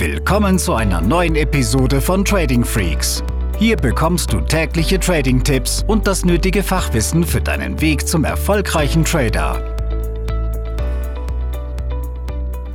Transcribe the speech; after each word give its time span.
Willkommen 0.00 0.58
zu 0.58 0.72
einer 0.72 1.02
neuen 1.02 1.36
Episode 1.36 2.00
von 2.00 2.24
Trading 2.24 2.64
Freaks. 2.64 3.22
Hier 3.58 3.76
bekommst 3.76 4.32
du 4.32 4.40
tägliche 4.40 4.98
Trading-Tipps 4.98 5.84
und 5.86 6.06
das 6.06 6.24
nötige 6.24 6.62
Fachwissen 6.62 7.22
für 7.22 7.42
deinen 7.42 7.82
Weg 7.82 8.08
zum 8.08 8.24
erfolgreichen 8.24 9.04
Trader. 9.04 9.76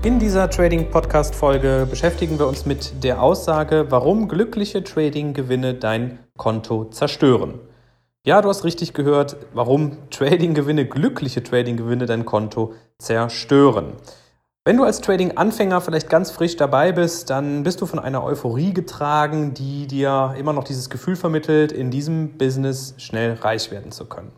In 0.03 0.19
dieser 0.19 0.47
Trading-Podcast-Folge 0.51 1.87
beschäftigen 1.89 2.37
wir 2.37 2.45
uns 2.45 2.67
mit 2.67 3.03
der 3.03 3.23
Aussage, 3.23 3.87
warum 3.89 4.27
glückliche 4.27 4.83
Trading-Gewinne 4.83 5.73
dein 5.73 6.19
Konto 6.37 6.85
zerstören. 6.91 7.55
Ja, 8.23 8.43
du 8.43 8.49
hast 8.49 8.63
richtig 8.63 8.93
gehört, 8.93 9.35
warum 9.51 9.97
Trading-Gewinne, 10.11 10.85
glückliche 10.85 11.41
Trading-Gewinne 11.41 12.05
dein 12.05 12.25
Konto 12.25 12.75
zerstören. 12.99 13.93
Wenn 14.67 14.77
du 14.77 14.83
als 14.83 14.99
Trading-Anfänger 14.99 15.79
vielleicht 15.79 16.09
ganz 16.09 16.31
frisch 16.31 16.55
dabei 16.57 16.91
bist, 16.91 17.29
dann 17.29 17.61
bist 17.61 17.81
du 17.81 17.85
von 17.85 17.99
einer 17.99 18.23
Euphorie 18.23 18.73
getragen, 18.73 19.53
die 19.53 19.85
dir 19.85 20.33
immer 20.39 20.53
noch 20.53 20.63
dieses 20.63 20.89
Gefühl 20.89 21.15
vermittelt, 21.15 21.71
in 21.71 21.91
diesem 21.91 22.39
Business 22.39 22.95
schnell 22.97 23.33
reich 23.35 23.69
werden 23.69 23.91
zu 23.91 24.07
können. 24.07 24.31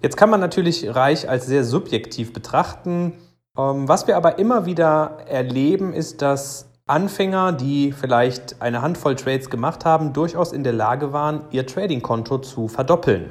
Jetzt 0.00 0.16
kann 0.16 0.30
man 0.30 0.40
natürlich 0.40 0.94
reich 0.94 1.28
als 1.28 1.44
sehr 1.44 1.64
subjektiv 1.64 2.32
betrachten. 2.32 3.12
Ähm, 3.58 3.86
was 3.86 4.06
wir 4.06 4.16
aber 4.16 4.38
immer 4.38 4.64
wieder 4.64 5.18
erleben, 5.28 5.92
ist, 5.92 6.22
dass 6.22 6.70
Anfänger, 6.86 7.52
die 7.52 7.92
vielleicht 7.92 8.62
eine 8.62 8.80
Handvoll 8.80 9.16
Trades 9.16 9.50
gemacht 9.50 9.84
haben, 9.84 10.14
durchaus 10.14 10.54
in 10.54 10.64
der 10.64 10.72
Lage 10.72 11.12
waren, 11.12 11.42
ihr 11.50 11.66
Trading-Konto 11.66 12.38
zu 12.38 12.68
verdoppeln. 12.68 13.28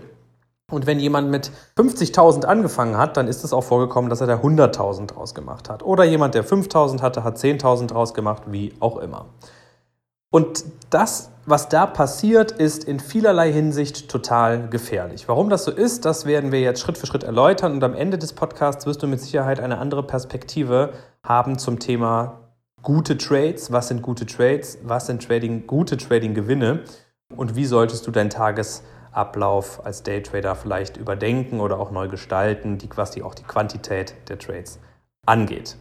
Und 0.71 0.87
wenn 0.87 0.99
jemand 0.99 1.29
mit 1.29 1.51
50.000 1.77 2.45
angefangen 2.45 2.97
hat, 2.97 3.17
dann 3.17 3.27
ist 3.27 3.43
es 3.43 3.53
auch 3.53 3.63
vorgekommen, 3.63 4.09
dass 4.09 4.21
er 4.21 4.27
da 4.27 4.35
100.000 4.37 5.07
draus 5.07 5.35
gemacht 5.35 5.69
hat. 5.69 5.83
Oder 5.83 6.03
jemand, 6.05 6.33
der 6.33 6.43
5.000 6.43 7.01
hatte, 7.01 7.23
hat 7.23 7.37
10.000 7.37 7.87
draus 7.87 8.13
gemacht, 8.15 8.43
wie 8.47 8.73
auch 8.79 8.97
immer. 8.97 9.27
Und 10.31 10.65
das, 10.89 11.29
was 11.45 11.69
da 11.69 11.85
passiert, 11.85 12.51
ist 12.51 12.83
in 12.83 12.99
vielerlei 12.99 13.53
Hinsicht 13.53 14.09
total 14.09 14.67
gefährlich. 14.67 15.29
Warum 15.29 15.49
das 15.49 15.65
so 15.65 15.71
ist, 15.71 16.03
das 16.03 16.25
werden 16.25 16.51
wir 16.51 16.61
jetzt 16.61 16.81
Schritt 16.81 16.97
für 16.97 17.05
Schritt 17.05 17.23
erläutern. 17.23 17.73
Und 17.73 17.83
am 17.83 17.93
Ende 17.93 18.17
des 18.17 18.33
Podcasts 18.33 18.87
wirst 18.87 19.03
du 19.03 19.07
mit 19.07 19.21
Sicherheit 19.21 19.59
eine 19.59 19.77
andere 19.77 20.03
Perspektive 20.03 20.93
haben 21.23 21.59
zum 21.59 21.79
Thema 21.79 22.39
gute 22.81 23.17
Trades. 23.17 23.71
Was 23.71 23.87
sind 23.87 24.01
gute 24.01 24.25
Trades? 24.25 24.79
Was 24.83 25.05
sind 25.05 25.23
Trading, 25.23 25.67
gute 25.67 25.95
Trading-Gewinne? 25.95 26.81
Und 27.35 27.55
wie 27.55 27.65
solltest 27.65 28.05
du 28.07 28.11
dein 28.11 28.29
Tages 28.29 28.83
Ablauf 29.15 29.85
als 29.85 30.03
Daytrader 30.03 30.55
vielleicht 30.55 30.97
überdenken 30.97 31.59
oder 31.59 31.79
auch 31.79 31.91
neu 31.91 32.07
gestalten, 32.07 32.77
die, 32.77 32.89
was 32.95 33.19
auch 33.21 33.35
die 33.35 33.43
Quantität 33.43 34.15
der 34.29 34.39
Trades 34.39 34.79
angeht. 35.25 35.77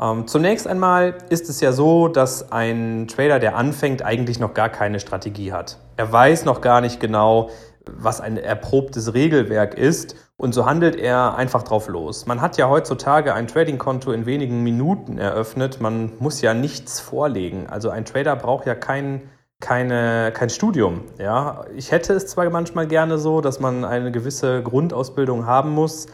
Ähm, 0.00 0.26
zunächst 0.26 0.66
einmal 0.66 1.18
ist 1.28 1.50
es 1.50 1.60
ja 1.60 1.72
so, 1.72 2.08
dass 2.08 2.50
ein 2.50 3.08
Trader, 3.08 3.38
der 3.38 3.56
anfängt, 3.56 4.02
eigentlich 4.02 4.38
noch 4.38 4.54
gar 4.54 4.70
keine 4.70 5.00
Strategie 5.00 5.52
hat. 5.52 5.78
Er 5.96 6.10
weiß 6.10 6.44
noch 6.46 6.62
gar 6.62 6.80
nicht 6.80 6.98
genau, 6.98 7.50
was 7.86 8.20
ein 8.20 8.36
erprobtes 8.36 9.12
Regelwerk 9.12 9.74
ist 9.74 10.16
und 10.36 10.54
so 10.54 10.66
handelt 10.66 10.96
er 10.96 11.36
einfach 11.36 11.62
drauf 11.62 11.88
los. 11.88 12.26
Man 12.26 12.40
hat 12.40 12.56
ja 12.56 12.68
heutzutage 12.68 13.34
ein 13.34 13.48
Trading-Konto 13.48 14.12
in 14.12 14.24
wenigen 14.24 14.62
Minuten 14.62 15.18
eröffnet. 15.18 15.80
Man 15.80 16.12
muss 16.18 16.40
ja 16.40 16.54
nichts 16.54 17.00
vorlegen. 17.00 17.66
Also 17.68 17.90
ein 17.90 18.04
Trader 18.04 18.36
braucht 18.36 18.66
ja 18.66 18.74
keinen 18.74 19.30
keine, 19.62 20.32
kein 20.34 20.50
Studium. 20.50 21.02
Ja? 21.18 21.64
Ich 21.74 21.92
hätte 21.92 22.12
es 22.12 22.26
zwar 22.26 22.50
manchmal 22.50 22.86
gerne 22.86 23.16
so, 23.16 23.40
dass 23.40 23.60
man 23.60 23.86
eine 23.86 24.12
gewisse 24.12 24.62
Grundausbildung 24.62 25.46
haben 25.46 25.70
muss, 25.70 26.08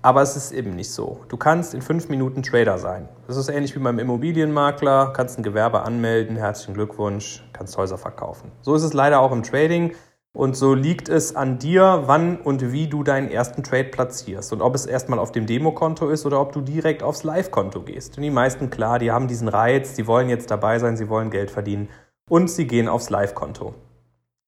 aber 0.00 0.22
es 0.22 0.36
ist 0.36 0.52
eben 0.52 0.74
nicht 0.74 0.90
so. 0.90 1.20
Du 1.28 1.36
kannst 1.36 1.74
in 1.74 1.82
fünf 1.82 2.08
Minuten 2.08 2.42
Trader 2.42 2.78
sein. 2.78 3.08
Das 3.26 3.36
ist 3.36 3.48
ähnlich 3.48 3.74
wie 3.74 3.80
beim 3.80 3.98
Immobilienmakler, 3.98 5.12
kannst 5.14 5.38
ein 5.38 5.42
Gewerbe 5.42 5.82
anmelden, 5.82 6.36
herzlichen 6.36 6.74
Glückwunsch, 6.74 7.44
kannst 7.52 7.76
Häuser 7.76 7.98
verkaufen. 7.98 8.50
So 8.62 8.74
ist 8.74 8.84
es 8.84 8.94
leider 8.94 9.20
auch 9.20 9.32
im 9.32 9.42
Trading. 9.42 9.94
Und 10.34 10.56
so 10.56 10.72
liegt 10.72 11.10
es 11.10 11.36
an 11.36 11.58
dir, 11.58 12.04
wann 12.06 12.38
und 12.38 12.72
wie 12.72 12.86
du 12.86 13.02
deinen 13.02 13.28
ersten 13.28 13.62
Trade 13.62 13.90
platzierst. 13.90 14.52
Und 14.54 14.62
ob 14.62 14.74
es 14.74 14.86
erstmal 14.86 15.18
auf 15.18 15.30
dem 15.30 15.44
Demokonto 15.46 16.08
ist 16.08 16.24
oder 16.24 16.40
ob 16.40 16.52
du 16.52 16.62
direkt 16.62 17.02
aufs 17.02 17.22
Live-Konto 17.22 17.82
gehst. 17.82 18.16
Und 18.16 18.22
die 18.22 18.30
meisten, 18.30 18.70
klar, 18.70 18.98
die 18.98 19.10
haben 19.10 19.28
diesen 19.28 19.48
Reiz, 19.48 19.94
sie 19.94 20.06
wollen 20.06 20.30
jetzt 20.30 20.50
dabei 20.50 20.78
sein, 20.78 20.96
sie 20.96 21.10
wollen 21.10 21.30
Geld 21.30 21.50
verdienen 21.50 21.88
und 22.32 22.48
sie 22.48 22.66
gehen 22.66 22.88
aufs 22.88 23.10
Live-Konto. 23.10 23.74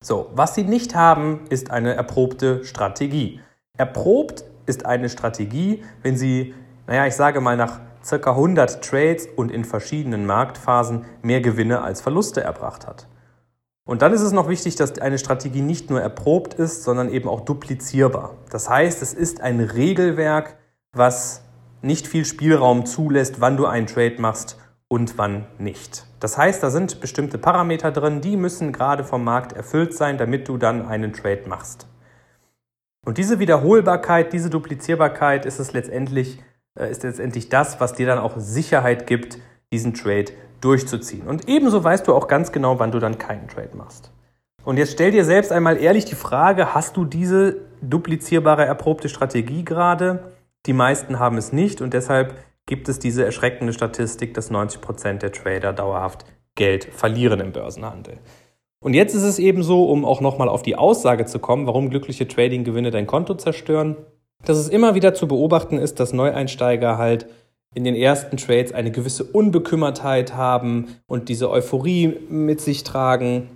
So, 0.02 0.30
was 0.34 0.54
sie 0.54 0.62
nicht 0.62 0.94
haben, 0.94 1.40
ist 1.50 1.70
eine 1.70 1.92
erprobte 1.92 2.64
Strategie. 2.64 3.40
Erprobt 3.76 4.42
ist 4.64 4.86
eine 4.86 5.10
Strategie, 5.10 5.84
wenn 6.00 6.16
sie, 6.16 6.54
naja, 6.86 7.06
ich 7.06 7.14
sage 7.14 7.42
mal 7.42 7.58
nach 7.58 7.80
ca. 8.08 8.30
100 8.30 8.82
Trades 8.82 9.28
und 9.36 9.52
in 9.52 9.66
verschiedenen 9.66 10.24
Marktphasen 10.24 11.04
mehr 11.20 11.42
Gewinne 11.42 11.82
als 11.82 12.00
Verluste 12.00 12.40
erbracht 12.40 12.86
hat. 12.86 13.06
Und 13.84 14.00
dann 14.00 14.14
ist 14.14 14.22
es 14.22 14.32
noch 14.32 14.48
wichtig, 14.48 14.76
dass 14.76 14.98
eine 14.98 15.18
Strategie 15.18 15.60
nicht 15.60 15.90
nur 15.90 16.00
erprobt 16.00 16.54
ist, 16.54 16.84
sondern 16.84 17.10
eben 17.10 17.28
auch 17.28 17.42
duplizierbar. 17.42 18.30
Das 18.48 18.70
heißt, 18.70 19.02
es 19.02 19.12
ist 19.12 19.42
ein 19.42 19.60
Regelwerk, 19.60 20.56
was 20.94 21.42
nicht 21.82 22.06
viel 22.06 22.24
Spielraum 22.24 22.86
zulässt, 22.86 23.42
wann 23.42 23.58
du 23.58 23.66
einen 23.66 23.86
Trade 23.86 24.16
machst 24.20 24.56
und 24.94 25.18
wann 25.18 25.46
nicht. 25.58 26.06
Das 26.20 26.38
heißt, 26.38 26.62
da 26.62 26.70
sind 26.70 27.00
bestimmte 27.00 27.36
Parameter 27.36 27.90
drin, 27.90 28.20
die 28.20 28.36
müssen 28.36 28.72
gerade 28.72 29.02
vom 29.02 29.24
Markt 29.24 29.52
erfüllt 29.52 29.92
sein, 29.92 30.18
damit 30.18 30.46
du 30.46 30.56
dann 30.56 30.86
einen 30.86 31.12
Trade 31.12 31.42
machst. 31.48 31.88
Und 33.04 33.18
diese 33.18 33.40
Wiederholbarkeit, 33.40 34.32
diese 34.32 34.50
Duplizierbarkeit 34.50 35.46
ist 35.46 35.58
es 35.58 35.72
letztendlich, 35.72 36.38
äh, 36.78 36.92
ist 36.92 37.02
letztendlich 37.02 37.48
das, 37.48 37.80
was 37.80 37.94
dir 37.94 38.06
dann 38.06 38.20
auch 38.20 38.34
Sicherheit 38.36 39.08
gibt, 39.08 39.38
diesen 39.72 39.94
Trade 39.94 40.26
durchzuziehen. 40.60 41.26
Und 41.26 41.48
ebenso 41.48 41.82
weißt 41.82 42.06
du 42.06 42.14
auch 42.14 42.28
ganz 42.28 42.52
genau, 42.52 42.78
wann 42.78 42.92
du 42.92 43.00
dann 43.00 43.18
keinen 43.18 43.48
Trade 43.48 43.76
machst. 43.76 44.12
Und 44.64 44.76
jetzt 44.76 44.92
stell 44.92 45.10
dir 45.10 45.24
selbst 45.24 45.50
einmal 45.50 45.76
ehrlich 45.76 46.04
die 46.04 46.14
Frage, 46.14 46.72
hast 46.72 46.96
du 46.96 47.04
diese 47.04 47.56
duplizierbare, 47.82 48.64
erprobte 48.64 49.08
Strategie 49.08 49.64
gerade? 49.64 50.32
Die 50.66 50.72
meisten 50.72 51.18
haben 51.18 51.36
es 51.36 51.52
nicht 51.52 51.80
und 51.80 51.94
deshalb 51.94 52.36
gibt 52.66 52.88
es 52.88 52.98
diese 52.98 53.24
erschreckende 53.24 53.72
Statistik, 53.72 54.34
dass 54.34 54.50
90 54.50 54.80
Prozent 54.80 55.22
der 55.22 55.32
Trader 55.32 55.72
dauerhaft 55.72 56.24
Geld 56.54 56.84
verlieren 56.84 57.40
im 57.40 57.52
Börsenhandel. 57.52 58.18
Und 58.80 58.94
jetzt 58.94 59.14
ist 59.14 59.22
es 59.22 59.38
eben 59.38 59.62
so, 59.62 59.84
um 59.84 60.04
auch 60.04 60.20
nochmal 60.20 60.48
auf 60.48 60.62
die 60.62 60.76
Aussage 60.76 61.24
zu 61.24 61.38
kommen, 61.38 61.66
warum 61.66 61.90
glückliche 61.90 62.28
Trading-Gewinne 62.28 62.90
dein 62.90 63.06
Konto 63.06 63.34
zerstören, 63.34 63.96
dass 64.44 64.58
es 64.58 64.68
immer 64.68 64.94
wieder 64.94 65.14
zu 65.14 65.26
beobachten 65.26 65.78
ist, 65.78 66.00
dass 66.00 66.12
Neueinsteiger 66.12 66.98
halt 66.98 67.26
in 67.74 67.84
den 67.84 67.94
ersten 67.94 68.36
Trades 68.36 68.72
eine 68.72 68.90
gewisse 68.90 69.24
Unbekümmertheit 69.24 70.34
haben 70.34 70.96
und 71.06 71.28
diese 71.28 71.50
Euphorie 71.50 72.16
mit 72.28 72.60
sich 72.60 72.84
tragen 72.84 73.48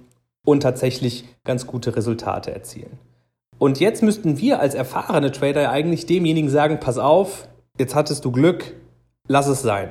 und 0.44 0.62
tatsächlich 0.62 1.24
ganz 1.44 1.66
gute 1.66 1.94
Resultate 1.94 2.52
erzielen. 2.52 2.98
Und 3.58 3.80
jetzt 3.80 4.02
müssten 4.02 4.38
wir 4.38 4.60
als 4.60 4.74
erfahrene 4.74 5.30
Trader 5.30 5.70
eigentlich 5.70 6.06
demjenigen 6.06 6.48
sagen, 6.48 6.80
pass 6.80 6.98
auf, 6.98 7.48
jetzt 7.78 7.94
hattest 7.94 8.24
du 8.24 8.32
Glück, 8.32 8.74
lass 9.28 9.46
es 9.46 9.62
sein. 9.62 9.90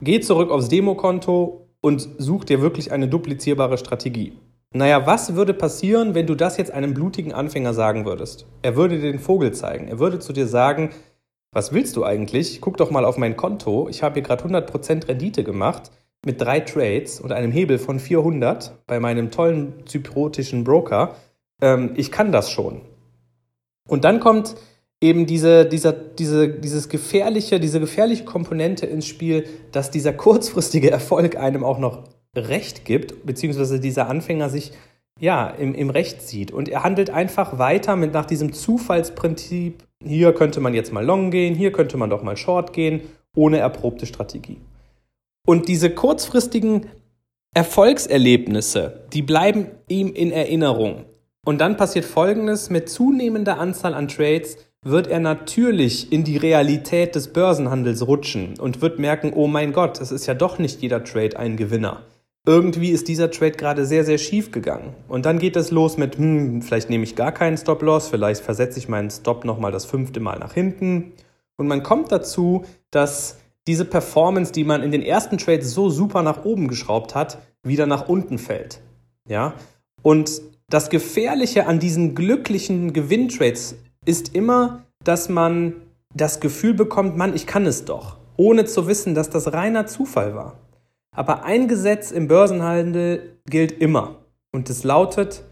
Geh 0.00 0.20
zurück 0.20 0.50
aufs 0.50 0.68
Demokonto 0.68 1.68
und 1.80 2.08
such 2.18 2.44
dir 2.44 2.62
wirklich 2.62 2.92
eine 2.92 3.08
duplizierbare 3.08 3.78
Strategie. 3.78 4.38
Naja, 4.72 5.06
was 5.06 5.34
würde 5.34 5.54
passieren, 5.54 6.14
wenn 6.14 6.26
du 6.26 6.34
das 6.34 6.56
jetzt 6.56 6.70
einem 6.70 6.94
blutigen 6.94 7.32
Anfänger 7.32 7.74
sagen 7.74 8.04
würdest? 8.04 8.46
Er 8.62 8.76
würde 8.76 8.96
dir 8.96 9.12
den 9.12 9.20
Vogel 9.20 9.52
zeigen. 9.52 9.88
Er 9.88 9.98
würde 9.98 10.18
zu 10.18 10.32
dir 10.32 10.46
sagen, 10.46 10.90
was 11.52 11.72
willst 11.72 11.96
du 11.96 12.04
eigentlich? 12.04 12.60
Guck 12.60 12.76
doch 12.76 12.90
mal 12.90 13.04
auf 13.04 13.16
mein 13.16 13.36
Konto. 13.36 13.88
Ich 13.88 14.02
habe 14.02 14.14
hier 14.14 14.22
gerade 14.22 14.44
100% 14.44 15.08
Rendite 15.08 15.44
gemacht 15.44 15.90
mit 16.24 16.40
drei 16.40 16.60
Trades 16.60 17.20
und 17.20 17.32
einem 17.32 17.52
Hebel 17.52 17.78
von 17.78 17.98
400 17.98 18.86
bei 18.86 19.00
meinem 19.00 19.30
tollen 19.30 19.86
zyprotischen 19.86 20.64
Broker. 20.64 21.14
Ähm, 21.62 21.92
ich 21.94 22.12
kann 22.12 22.32
das 22.32 22.50
schon. 22.50 22.82
Und 23.88 24.04
dann 24.04 24.20
kommt 24.20 24.56
eben 25.00 25.26
diese, 25.26 25.66
dieser, 25.66 25.92
diese, 25.92 26.48
dieses 26.48 26.88
gefährliche, 26.88 27.60
diese 27.60 27.80
gefährliche 27.80 28.24
Komponente 28.24 28.86
ins 28.86 29.06
Spiel, 29.06 29.46
dass 29.72 29.90
dieser 29.90 30.12
kurzfristige 30.12 30.90
Erfolg 30.90 31.36
einem 31.36 31.64
auch 31.64 31.78
noch 31.78 32.04
Recht 32.34 32.84
gibt, 32.84 33.24
beziehungsweise 33.26 33.80
dieser 33.80 34.08
Anfänger 34.08 34.50
sich 34.50 34.72
ja 35.18 35.48
im, 35.48 35.74
im 35.74 35.90
Recht 35.90 36.22
sieht. 36.22 36.50
Und 36.50 36.68
er 36.68 36.84
handelt 36.84 37.10
einfach 37.10 37.58
weiter 37.58 37.96
mit 37.96 38.12
nach 38.12 38.26
diesem 38.26 38.52
Zufallsprinzip, 38.52 39.82
hier 40.04 40.32
könnte 40.34 40.60
man 40.60 40.74
jetzt 40.74 40.92
mal 40.92 41.04
long 41.04 41.30
gehen, 41.30 41.54
hier 41.54 41.72
könnte 41.72 41.96
man 41.96 42.10
doch 42.10 42.22
mal 42.22 42.36
short 42.36 42.72
gehen, 42.72 43.02
ohne 43.34 43.58
erprobte 43.58 44.06
Strategie. 44.06 44.60
Und 45.46 45.68
diese 45.68 45.90
kurzfristigen 45.90 46.86
Erfolgserlebnisse, 47.54 49.06
die 49.12 49.22
bleiben 49.22 49.68
ihm 49.88 50.12
in 50.12 50.32
Erinnerung. 50.32 51.06
Und 51.44 51.58
dann 51.60 51.76
passiert 51.76 52.04
Folgendes, 52.04 52.68
mit 52.70 52.88
zunehmender 52.90 53.58
Anzahl 53.58 53.94
an 53.94 54.08
Trades 54.08 54.58
wird 54.88 55.08
er 55.08 55.18
natürlich 55.18 56.12
in 56.12 56.22
die 56.22 56.36
Realität 56.36 57.16
des 57.16 57.32
Börsenhandels 57.32 58.06
rutschen 58.06 58.54
und 58.60 58.80
wird 58.80 59.00
merken, 59.00 59.32
oh 59.34 59.48
mein 59.48 59.72
Gott, 59.72 60.00
es 60.00 60.12
ist 60.12 60.26
ja 60.26 60.34
doch 60.34 60.58
nicht 60.58 60.80
jeder 60.80 61.02
Trade 61.02 61.36
ein 61.36 61.56
Gewinner. 61.56 62.02
Irgendwie 62.46 62.90
ist 62.90 63.08
dieser 63.08 63.32
Trade 63.32 63.52
gerade 63.52 63.84
sehr, 63.84 64.04
sehr 64.04 64.18
schief 64.18 64.52
gegangen. 64.52 64.94
Und 65.08 65.26
dann 65.26 65.40
geht 65.40 65.56
es 65.56 65.72
los 65.72 65.96
mit, 65.96 66.18
hm, 66.18 66.62
vielleicht 66.62 66.88
nehme 66.88 67.02
ich 67.02 67.16
gar 67.16 67.32
keinen 67.32 67.56
Stop-Loss, 67.56 68.06
vielleicht 68.06 68.44
versetze 68.44 68.78
ich 68.78 68.88
meinen 68.88 69.10
Stop 69.10 69.44
nochmal 69.44 69.72
das 69.72 69.84
fünfte 69.84 70.20
Mal 70.20 70.38
nach 70.38 70.52
hinten. 70.52 71.12
Und 71.56 71.66
man 71.66 71.82
kommt 71.82 72.12
dazu, 72.12 72.64
dass 72.92 73.38
diese 73.66 73.84
Performance, 73.84 74.52
die 74.52 74.62
man 74.62 74.84
in 74.84 74.92
den 74.92 75.02
ersten 75.02 75.38
Trades 75.38 75.74
so 75.74 75.90
super 75.90 76.22
nach 76.22 76.44
oben 76.44 76.68
geschraubt 76.68 77.16
hat, 77.16 77.38
wieder 77.64 77.86
nach 77.86 78.08
unten 78.08 78.38
fällt. 78.38 78.80
Ja? 79.28 79.54
Und 80.02 80.40
das 80.68 80.90
Gefährliche 80.90 81.66
an 81.66 81.80
diesen 81.80 82.14
glücklichen 82.14 82.92
Gewinntrades 82.92 83.74
ist 84.06 84.34
immer, 84.34 84.84
dass 85.04 85.28
man 85.28 85.74
das 86.14 86.40
Gefühl 86.40 86.72
bekommt, 86.72 87.16
Mann, 87.16 87.34
ich 87.34 87.46
kann 87.46 87.66
es 87.66 87.84
doch, 87.84 88.16
ohne 88.36 88.64
zu 88.64 88.86
wissen, 88.86 89.14
dass 89.14 89.28
das 89.28 89.52
reiner 89.52 89.86
Zufall 89.86 90.34
war. 90.34 90.58
Aber 91.14 91.44
ein 91.44 91.68
Gesetz 91.68 92.10
im 92.10 92.28
Börsenhandel 92.28 93.38
gilt 93.48 93.72
immer 93.72 94.16
und 94.52 94.70
es 94.70 94.84
lautet, 94.84 95.44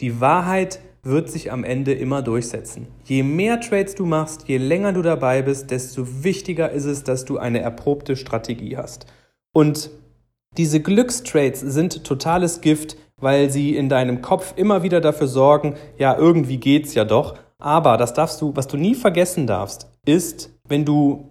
die 0.00 0.20
Wahrheit 0.20 0.80
wird 1.02 1.30
sich 1.30 1.50
am 1.50 1.64
Ende 1.64 1.92
immer 1.92 2.22
durchsetzen. 2.22 2.88
Je 3.04 3.22
mehr 3.22 3.60
Trades 3.60 3.94
du 3.94 4.04
machst, 4.04 4.48
je 4.48 4.58
länger 4.58 4.92
du 4.92 5.02
dabei 5.02 5.42
bist, 5.42 5.70
desto 5.70 6.24
wichtiger 6.24 6.70
ist 6.70 6.84
es, 6.84 7.04
dass 7.04 7.24
du 7.24 7.38
eine 7.38 7.60
erprobte 7.60 8.16
Strategie 8.16 8.76
hast. 8.76 9.06
Und 9.52 9.90
diese 10.56 10.80
Glückstrades 10.80 11.60
sind 11.60 12.04
totales 12.04 12.60
Gift, 12.60 12.96
weil 13.20 13.50
sie 13.50 13.76
in 13.76 13.88
deinem 13.88 14.20
Kopf 14.20 14.54
immer 14.56 14.82
wieder 14.82 15.00
dafür 15.00 15.26
sorgen, 15.26 15.74
ja, 15.96 16.16
irgendwie 16.16 16.58
geht's 16.58 16.94
ja 16.94 17.04
doch. 17.04 17.36
Aber 17.60 17.96
das 17.96 18.14
darfst 18.14 18.40
du, 18.40 18.56
was 18.56 18.66
du 18.66 18.76
nie 18.76 18.94
vergessen 18.94 19.46
darfst, 19.46 19.88
ist, 20.04 20.50
wenn 20.66 20.84
du 20.84 21.28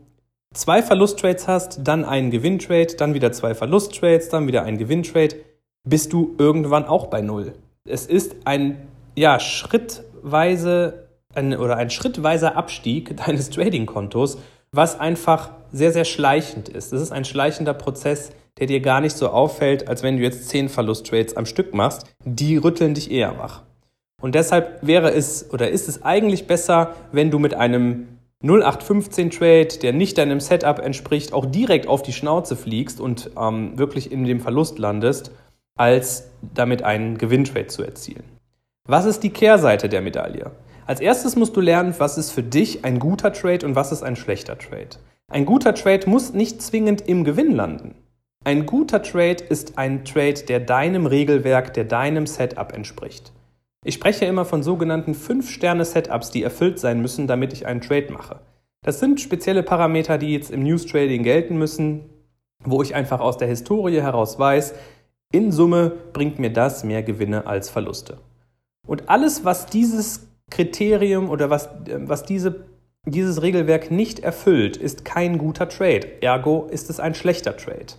zwei 0.53 0.81
Verlusttrades 0.81 1.47
hast, 1.47 1.81
dann 1.83 2.05
einen 2.05 2.31
Gewinntrade, 2.31 2.95
dann 2.95 3.13
wieder 3.13 3.31
zwei 3.31 3.55
Verlusttrades, 3.55 4.29
dann 4.29 4.47
wieder 4.47 4.63
einen 4.63 4.77
Gewinntrade, 4.77 5.35
bist 5.83 6.13
du 6.13 6.35
irgendwann 6.37 6.85
auch 6.85 7.07
bei 7.07 7.21
Null. 7.21 7.53
Es 7.85 8.05
ist 8.05 8.35
ein 8.45 8.87
ja, 9.15 9.39
schrittweise 9.39 11.07
ein, 11.33 11.55
oder 11.57 11.77
ein 11.77 11.89
schrittweiser 11.89 12.55
Abstieg 12.55 13.17
deines 13.25 13.49
Trading-Kontos, 13.49 14.37
was 14.71 14.99
einfach 14.99 15.51
sehr, 15.71 15.91
sehr 15.91 16.05
schleichend 16.05 16.69
ist. 16.69 16.93
Das 16.93 17.01
ist 17.01 17.11
ein 17.11 17.25
schleichender 17.25 17.73
Prozess, 17.73 18.31
der 18.59 18.67
dir 18.67 18.81
gar 18.81 19.01
nicht 19.01 19.15
so 19.15 19.29
auffällt, 19.29 19.87
als 19.87 20.03
wenn 20.03 20.17
du 20.17 20.23
jetzt 20.23 20.49
zehn 20.49 20.69
Verlusttrades 20.69 21.37
am 21.37 21.45
Stück 21.45 21.73
machst. 21.73 22.05
Die 22.25 22.57
rütteln 22.57 22.93
dich 22.93 23.09
eher 23.09 23.37
wach. 23.37 23.63
Und 24.21 24.35
deshalb 24.35 24.79
wäre 24.81 25.11
es 25.11 25.51
oder 25.51 25.69
ist 25.69 25.87
es 25.87 26.03
eigentlich 26.03 26.47
besser, 26.47 26.95
wenn 27.11 27.31
du 27.31 27.39
mit 27.39 27.53
einem 27.53 28.07
0815 28.41 29.31
Trade, 29.31 29.67
der 29.81 29.91
nicht 29.91 30.17
deinem 30.17 30.39
Setup 30.39 30.79
entspricht, 30.79 31.33
auch 31.33 31.45
direkt 31.45 31.87
auf 31.87 32.01
die 32.01 32.13
Schnauze 32.13 32.55
fliegst 32.55 33.01
und 33.01 33.31
ähm, 33.37 33.77
wirklich 33.77 34.11
in 34.11 34.23
dem 34.23 34.39
Verlust 34.39 34.79
landest, 34.79 35.31
als 35.75 36.29
damit 36.53 36.83
einen 36.83 37.17
Gewinntrade 37.17 37.67
zu 37.67 37.83
erzielen. 37.83 38.23
Was 38.87 39.05
ist 39.05 39.23
die 39.23 39.29
Kehrseite 39.29 39.89
der 39.89 40.01
Medaille? 40.01 40.51
Als 40.85 41.01
erstes 41.01 41.35
musst 41.35 41.55
du 41.55 41.61
lernen, 41.61 41.93
was 41.97 42.17
ist 42.17 42.31
für 42.31 42.41
dich 42.41 42.83
ein 42.83 42.99
guter 42.99 43.31
Trade 43.31 43.65
und 43.65 43.75
was 43.75 43.91
ist 43.91 44.03
ein 44.03 44.15
schlechter 44.15 44.57
Trade. 44.57 44.97
Ein 45.29 45.45
guter 45.45 45.75
Trade 45.75 46.09
muss 46.09 46.33
nicht 46.33 46.61
zwingend 46.61 47.07
im 47.07 47.23
Gewinn 47.23 47.55
landen. 47.55 47.93
Ein 48.43 48.65
guter 48.65 49.03
Trade 49.03 49.43
ist 49.49 49.77
ein 49.77 50.05
Trade, 50.05 50.45
der 50.47 50.61
deinem 50.61 51.05
Regelwerk, 51.05 51.73
der 51.73 51.83
deinem 51.83 52.25
Setup 52.25 52.73
entspricht. 52.73 53.31
Ich 53.85 53.95
spreche 53.95 54.25
immer 54.25 54.43
von 54.43 54.61
sogenannten 54.61 55.13
5-Sterne-Setups, 55.13 56.31
die 56.31 56.43
erfüllt 56.43 56.79
sein 56.79 57.01
müssen, 57.01 57.27
damit 57.27 57.53
ich 57.53 57.65
einen 57.65 57.81
Trade 57.81 58.11
mache. 58.11 58.41
Das 58.83 58.99
sind 58.99 59.21
spezielle 59.21 59.63
Parameter, 59.63 60.17
die 60.17 60.33
jetzt 60.33 60.51
im 60.51 60.63
News 60.63 60.85
Trading 60.85 61.23
gelten 61.23 61.57
müssen, 61.57 62.09
wo 62.63 62.81
ich 62.81 62.95
einfach 62.95 63.21
aus 63.21 63.37
der 63.37 63.47
Historie 63.47 64.01
heraus 64.01 64.37
weiß, 64.37 64.73
in 65.31 65.51
Summe 65.51 65.91
bringt 66.11 66.39
mir 66.39 66.51
das 66.51 66.83
mehr 66.83 67.03
Gewinne 67.03 67.45
als 67.47 67.69
Verluste. 67.69 68.17
Und 68.85 69.09
alles, 69.09 69.45
was 69.45 69.67
dieses 69.67 70.27
Kriterium 70.49 71.29
oder 71.29 71.49
was, 71.49 71.69
was 71.87 72.23
diese, 72.23 72.65
dieses 73.05 73.41
Regelwerk 73.41 73.91
nicht 73.91 74.19
erfüllt, 74.19 74.75
ist 74.75 75.05
kein 75.05 75.37
guter 75.37 75.69
Trade. 75.69 76.21
Ergo 76.21 76.67
ist 76.71 76.89
es 76.89 76.99
ein 76.99 77.13
schlechter 77.13 77.55
Trade. 77.55 77.93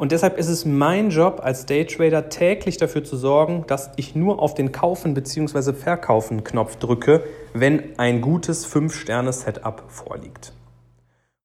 Und 0.00 0.12
deshalb 0.12 0.38
ist 0.38 0.48
es 0.48 0.64
mein 0.64 1.10
Job 1.10 1.40
als 1.42 1.66
Daytrader 1.66 2.30
täglich 2.30 2.78
dafür 2.78 3.04
zu 3.04 3.18
sorgen, 3.18 3.64
dass 3.66 3.90
ich 3.96 4.14
nur 4.14 4.40
auf 4.40 4.54
den 4.54 4.72
Kaufen 4.72 5.12
bzw. 5.12 5.74
Verkaufen-Knopf 5.74 6.76
drücke, 6.76 7.22
wenn 7.52 7.98
ein 7.98 8.22
gutes 8.22 8.66
5-Sterne-Setup 8.66 9.84
vorliegt. 9.88 10.54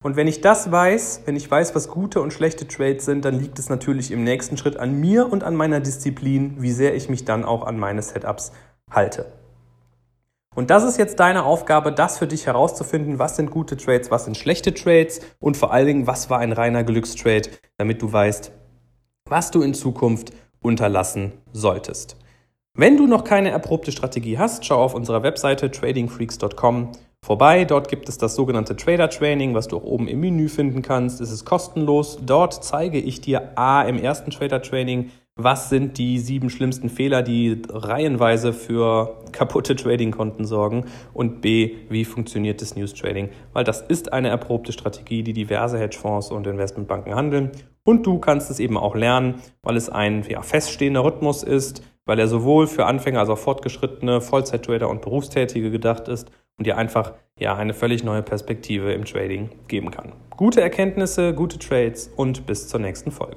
Und 0.02 0.16
wenn 0.16 0.26
ich 0.26 0.40
das 0.40 0.72
weiß, 0.72 1.24
wenn 1.26 1.36
ich 1.36 1.50
weiß, 1.50 1.74
was 1.74 1.88
gute 1.88 2.22
und 2.22 2.32
schlechte 2.32 2.66
Trades 2.66 3.04
sind, 3.04 3.26
dann 3.26 3.38
liegt 3.38 3.58
es 3.58 3.68
natürlich 3.68 4.10
im 4.10 4.24
nächsten 4.24 4.56
Schritt 4.56 4.78
an 4.78 4.98
mir 4.98 5.30
und 5.30 5.44
an 5.44 5.54
meiner 5.54 5.80
Disziplin, 5.80 6.54
wie 6.58 6.72
sehr 6.72 6.94
ich 6.94 7.10
mich 7.10 7.26
dann 7.26 7.44
auch 7.44 7.66
an 7.66 7.78
meine 7.78 8.00
Setups 8.00 8.52
halte. 8.90 9.26
Und 10.56 10.70
das 10.70 10.84
ist 10.84 10.96
jetzt 10.96 11.20
deine 11.20 11.44
Aufgabe, 11.44 11.92
das 11.92 12.16
für 12.16 12.26
dich 12.26 12.46
herauszufinden, 12.46 13.18
was 13.18 13.36
sind 13.36 13.50
gute 13.50 13.76
Trades, 13.76 14.10
was 14.10 14.24
sind 14.24 14.38
schlechte 14.38 14.72
Trades 14.72 15.20
und 15.38 15.54
vor 15.54 15.70
allen 15.70 15.86
Dingen, 15.86 16.06
was 16.06 16.30
war 16.30 16.38
ein 16.38 16.52
reiner 16.52 16.82
Glückstrade, 16.82 17.50
damit 17.76 18.00
du 18.00 18.10
weißt, 18.10 18.52
was 19.28 19.50
du 19.50 19.60
in 19.60 19.74
Zukunft 19.74 20.32
unterlassen 20.62 21.32
solltest. 21.52 22.16
Wenn 22.72 22.96
du 22.96 23.06
noch 23.06 23.22
keine 23.22 23.50
erprobte 23.50 23.92
Strategie 23.92 24.38
hast, 24.38 24.64
schau 24.64 24.82
auf 24.82 24.94
unserer 24.94 25.22
Webseite 25.22 25.70
tradingfreaks.com 25.70 26.92
vorbei. 27.22 27.66
Dort 27.66 27.88
gibt 27.88 28.08
es 28.08 28.16
das 28.16 28.34
sogenannte 28.34 28.76
Trader 28.76 29.10
Training, 29.10 29.54
was 29.54 29.68
du 29.68 29.76
auch 29.76 29.84
oben 29.84 30.08
im 30.08 30.20
Menü 30.20 30.48
finden 30.48 30.80
kannst. 30.80 31.20
Es 31.20 31.30
ist 31.30 31.44
kostenlos. 31.44 32.18
Dort 32.24 32.64
zeige 32.64 32.98
ich 32.98 33.20
dir 33.20 33.52
A 33.56 33.82
im 33.82 33.98
ersten 33.98 34.30
Trader 34.30 34.62
Training, 34.62 35.10
was 35.36 35.68
sind 35.68 35.98
die 35.98 36.18
sieben 36.18 36.48
schlimmsten 36.48 36.88
Fehler, 36.88 37.22
die 37.22 37.60
reihenweise 37.68 38.54
für 38.54 39.22
kaputte 39.32 39.76
Trading-Konten 39.76 40.46
sorgen 40.46 40.86
und 41.12 41.42
B, 41.42 41.74
wie 41.90 42.06
funktioniert 42.06 42.62
das 42.62 42.74
News 42.74 42.94
Trading, 42.94 43.28
weil 43.52 43.62
das 43.62 43.82
ist 43.82 44.14
eine 44.14 44.28
erprobte 44.28 44.72
Strategie, 44.72 45.22
die 45.22 45.34
diverse 45.34 45.78
Hedgefonds 45.78 46.30
und 46.30 46.46
Investmentbanken 46.46 47.14
handeln 47.14 47.50
und 47.84 48.06
du 48.06 48.18
kannst 48.18 48.50
es 48.50 48.60
eben 48.60 48.78
auch 48.78 48.94
lernen, 48.94 49.34
weil 49.62 49.76
es 49.76 49.90
ein 49.90 50.24
ja, 50.26 50.40
feststehender 50.40 51.04
Rhythmus 51.04 51.42
ist, 51.42 51.82
weil 52.06 52.18
er 52.18 52.28
sowohl 52.28 52.66
für 52.66 52.86
Anfänger 52.86 53.20
als 53.20 53.28
auch 53.28 53.38
fortgeschrittene 53.38 54.22
Vollzeit-Trader 54.22 54.88
und 54.88 55.02
Berufstätige 55.02 55.70
gedacht 55.70 56.08
ist 56.08 56.30
und 56.56 56.66
dir 56.66 56.78
einfach 56.78 57.12
ja 57.38 57.54
eine 57.54 57.74
völlig 57.74 58.02
neue 58.04 58.22
Perspektive 58.22 58.94
im 58.94 59.04
Trading 59.04 59.50
geben 59.68 59.90
kann. 59.90 60.14
Gute 60.30 60.62
Erkenntnisse, 60.62 61.34
gute 61.34 61.58
Trades 61.58 62.10
und 62.16 62.46
bis 62.46 62.68
zur 62.68 62.80
nächsten 62.80 63.10
Folge. 63.10 63.36